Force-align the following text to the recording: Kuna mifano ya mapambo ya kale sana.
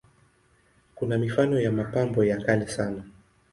Kuna 0.95 1.17
mifano 1.17 1.59
ya 1.59 1.71
mapambo 1.71 2.23
ya 2.23 2.37
kale 2.37 2.67
sana. 2.67 3.03